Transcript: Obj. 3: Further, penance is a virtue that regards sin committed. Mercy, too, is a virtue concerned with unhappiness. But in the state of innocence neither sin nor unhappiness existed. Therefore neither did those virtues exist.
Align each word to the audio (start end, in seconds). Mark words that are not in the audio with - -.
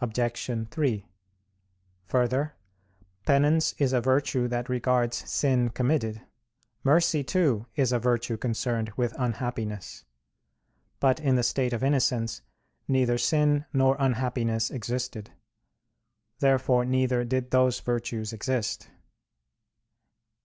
Obj. 0.00 0.68
3: 0.70 1.08
Further, 2.06 2.54
penance 3.26 3.72
is 3.78 3.92
a 3.92 4.00
virtue 4.00 4.46
that 4.46 4.68
regards 4.68 5.28
sin 5.28 5.70
committed. 5.70 6.22
Mercy, 6.84 7.24
too, 7.24 7.66
is 7.74 7.90
a 7.90 7.98
virtue 7.98 8.36
concerned 8.36 8.92
with 8.96 9.18
unhappiness. 9.18 10.04
But 11.00 11.18
in 11.18 11.34
the 11.34 11.42
state 11.42 11.72
of 11.72 11.82
innocence 11.82 12.40
neither 12.86 13.18
sin 13.18 13.64
nor 13.72 13.96
unhappiness 13.98 14.70
existed. 14.70 15.32
Therefore 16.38 16.84
neither 16.84 17.24
did 17.24 17.50
those 17.50 17.80
virtues 17.80 18.32
exist. 18.32 18.88